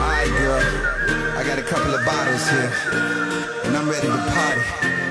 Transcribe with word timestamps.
Alright, 0.00 0.32
girl. 0.38 0.62
I 1.36 1.44
got 1.44 1.58
a 1.58 1.62
couple 1.62 1.94
of 1.94 2.04
bottles 2.06 2.48
here, 2.48 2.72
and 3.64 3.76
I'm 3.76 3.88
ready 3.88 4.06
to 4.06 4.16
party. 4.16 4.62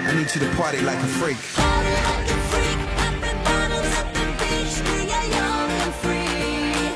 I 0.07 0.13
need 0.17 0.33
you 0.33 0.41
to 0.41 0.49
party 0.57 0.81
like 0.81 0.97
a 0.97 1.07
freak. 1.07 1.37
Party 1.53 1.93
like 2.09 2.25
a 2.25 2.37
freak, 2.49 2.79
popping 2.97 3.39
bottles 3.45 3.85
at 4.01 4.07
the 4.17 4.25
beach. 4.41 4.81
We 4.89 5.11
are 5.13 5.27
young 5.29 5.69
and 5.85 5.93
free. 6.01 6.89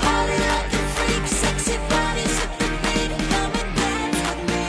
Party 0.00 0.38
like 0.48 0.72
a 0.72 0.82
freak, 0.96 1.24
sexy 1.28 1.76
bodies 1.92 2.36
at 2.44 2.50
the 2.58 2.68
beat. 2.84 3.12
Come 3.28 3.52
and 3.52 3.70
dance 3.76 4.20
with 4.24 4.40
me. 4.48 4.64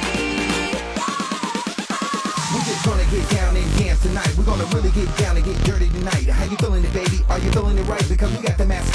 We 2.52 2.60
just 2.68 2.84
gonna 2.84 3.08
get 3.08 3.26
down 3.32 3.56
and 3.56 3.70
dance 3.80 4.02
tonight. 4.04 4.32
We're 4.38 4.44
gonna 4.44 4.68
really 4.76 4.92
get 4.92 5.08
down 5.16 5.38
and 5.38 5.46
get 5.46 5.56
dirty 5.64 5.88
tonight. 5.90 6.28
How 6.28 6.44
you 6.44 6.58
feeling 6.58 6.84
it, 6.84 6.92
baby? 6.92 7.24
Are 7.30 7.40
you 7.40 7.52
feeling 7.52 7.78
it 7.78 7.88
right? 7.88 8.04
Because 8.10 8.32
we 8.36 8.44
got 8.44 8.58
the 8.58 8.66
math 8.66 8.92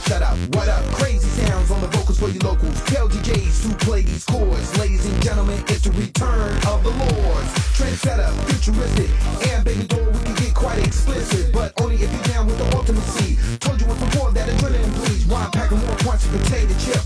shut 0.00 0.22
up. 0.22 0.36
What 0.54 0.68
up? 0.68 0.84
Crazy 0.94 1.28
sounds 1.28 1.70
on 1.70 1.80
the 1.80 1.88
vocals 1.88 2.18
for 2.18 2.28
you 2.28 2.40
locals. 2.40 2.80
Tell 2.84 3.08
DJs 3.08 3.70
to 3.70 3.84
play 3.84 4.02
these 4.02 4.24
chords. 4.24 4.78
Ladies 4.78 5.04
and 5.06 5.22
gentlemen, 5.22 5.62
it's 5.68 5.82
the 5.82 5.92
return 5.92 6.56
of 6.66 6.82
the 6.82 6.90
lords. 6.90 7.48
Trendsetter, 7.76 8.30
futuristic, 8.48 9.10
and 9.50 9.64
baby 9.64 9.84
doll, 9.84 10.04
we 10.04 10.20
can 10.24 10.34
get 10.36 10.54
quite 10.54 10.78
explicit. 10.78 11.52
But 11.52 11.72
only 11.80 11.96
if 11.96 12.10
you're 12.12 12.34
down 12.34 12.46
with 12.46 12.58
the 12.58 12.64
ultimacy. 12.76 13.38
Told 13.60 13.80
you 13.80 13.86
once 13.86 14.00
before 14.00 14.30
that 14.32 14.48
adrenaline 14.48 14.94
bleeds. 14.94 15.26
Wine 15.26 15.50
packing 15.50 15.78
more 15.78 15.96
punch, 15.98 16.22
potato 16.30 16.74
chip, 16.78 17.03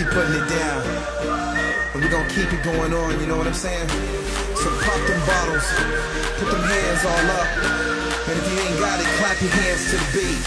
she 0.00 0.06
putting 0.06 0.32
it 0.32 0.48
down. 0.48 0.80
And 1.92 2.00
we 2.00 2.08
gonna 2.08 2.26
keep 2.32 2.48
it 2.48 2.64
going 2.64 2.94
on, 2.94 3.20
you 3.20 3.26
know 3.26 3.36
what 3.36 3.46
I'm 3.46 3.52
saying? 3.52 3.86
So 4.56 4.72
pop 4.80 4.96
them 5.04 5.20
bottles, 5.28 5.68
put 6.40 6.48
them 6.48 6.64
hands 6.64 7.04
all 7.04 7.26
up. 7.36 7.48
And 8.24 8.34
if 8.40 8.44
you 8.48 8.56
ain't 8.64 8.80
got 8.80 8.96
it, 8.96 9.04
clap 9.20 9.36
your 9.44 9.52
hands 9.60 9.92
to 9.92 9.96
the 10.00 10.08
beat. 10.16 10.40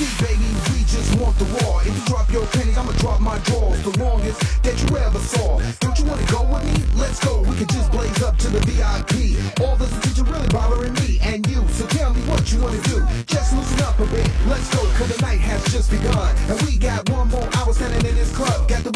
See, 0.00 0.08
baby, 0.24 0.48
we 0.72 0.80
just 0.88 1.12
want 1.20 1.36
the 1.36 1.44
war. 1.60 1.82
If 1.84 1.92
you 1.92 2.04
drop 2.08 2.32
your 2.32 2.46
pennies, 2.56 2.78
I'ma 2.78 2.92
drop 3.04 3.20
my 3.20 3.36
drawers. 3.44 3.82
The 3.84 3.92
longest 4.00 4.40
that 4.64 4.76
you 4.80 4.96
ever 4.96 5.18
saw. 5.18 5.60
Don't 5.84 5.98
you 5.98 6.06
wanna 6.08 6.24
go 6.32 6.40
with 6.48 6.64
me? 6.64 6.80
Let's 6.96 7.20
go. 7.20 7.42
We 7.42 7.52
can 7.60 7.68
just 7.68 7.92
blaze 7.92 8.22
up 8.22 8.38
to 8.38 8.48
the 8.48 8.60
VIP. 8.64 9.36
All 9.60 9.76
this 9.76 9.92
attention 9.92 10.24
really 10.24 10.48
bothering 10.48 10.94
me 11.04 11.20
and 11.20 11.44
you. 11.52 11.68
So 11.76 11.84
tell 11.86 12.14
me 12.14 12.22
what 12.24 12.50
you 12.50 12.62
wanna 12.64 12.80
do. 12.88 13.04
Just 13.26 13.52
loosen 13.52 13.82
up 13.84 14.00
a 14.00 14.06
bit. 14.06 14.24
Let's 14.48 14.72
go. 14.72 14.79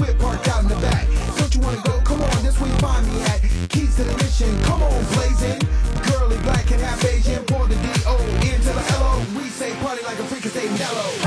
whip 0.04 0.18
parked 0.18 0.48
out 0.48 0.62
in 0.62 0.68
the 0.68 0.76
back. 0.76 1.06
Don't 1.36 1.54
you 1.54 1.60
wanna 1.60 1.82
go? 1.84 2.00
Come 2.00 2.22
on, 2.22 2.42
this 2.42 2.58
where 2.60 2.70
you 2.70 2.76
find 2.76 3.06
me 3.06 3.22
at. 3.22 3.40
Keys 3.70 3.96
to 3.96 4.04
the 4.04 4.14
mission, 4.18 4.50
come 4.62 4.82
on, 4.82 5.04
blazing. 5.14 5.60
Curly, 6.02 6.38
black, 6.38 6.70
and 6.70 6.80
half 6.80 7.04
Asian. 7.04 7.44
Pour 7.44 7.66
the 7.66 7.76
D-O 7.76 8.16
into 8.42 8.72
the 8.72 8.84
L-O. 9.00 9.24
We 9.36 9.48
say 9.48 9.72
party 9.82 10.04
like 10.04 10.18
a 10.18 10.24
freak 10.24 10.44
and 10.44 10.52
stay 10.52 10.68
mellow. 10.78 11.23